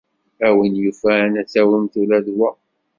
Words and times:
A 0.47 0.49
win 0.55 0.75
yufan, 0.83 1.31
ad 1.39 1.47
tawimt 1.47 1.93
ula 2.01 2.17
d 2.25 2.27
wa. 2.37 2.49